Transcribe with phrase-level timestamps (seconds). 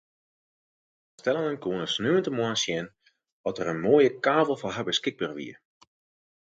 [1.19, 2.87] Belangstellenden koene sneontemoarn sjen
[3.45, 5.55] oft der in moaie kavel foar har beskikber wie.